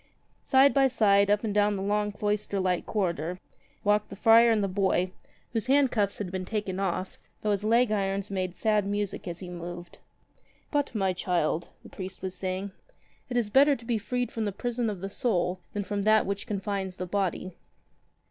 [0.43, 3.37] Side by side, up and down the long cloister like corridor,
[3.83, 5.11] walked the friar and the boy—
[5.53, 9.47] whose handcuffs had been taken off, though his leg irons made sad music as he
[9.47, 9.99] moved.
[10.71, 12.71] "But, my child," the priest was saying,
[13.29, 16.25] "it is better to be freed from the prison of the soul than from that
[16.25, 17.53] which only confines the body."